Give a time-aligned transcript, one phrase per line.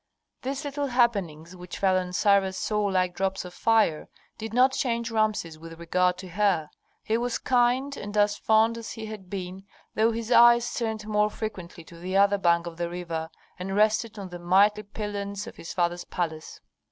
[0.41, 5.11] These little happenings, which fell on Sarah's soul like drops of fire, did not change
[5.11, 6.71] Rameses with regard to her.
[7.03, 11.29] He was kind and as fond as he had been, though his eyes turned more
[11.29, 13.29] frequently to the other bank of the river,
[13.59, 16.61] and rested on the mighty pylons of his father's palace.